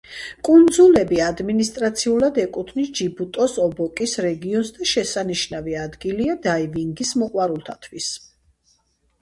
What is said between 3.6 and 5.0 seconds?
ობოკის რეგიონს და